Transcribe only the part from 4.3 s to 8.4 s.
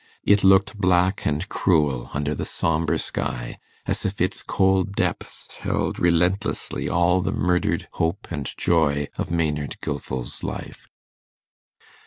cold depths held relentlessly all the murdered hope